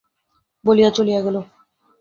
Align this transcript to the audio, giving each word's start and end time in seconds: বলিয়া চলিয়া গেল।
বলিয়া 0.65 0.89
চলিয়া 0.91 1.19
গেল। 1.21 1.35